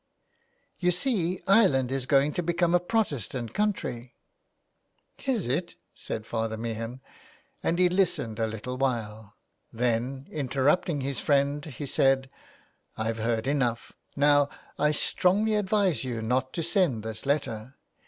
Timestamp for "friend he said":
11.19-12.31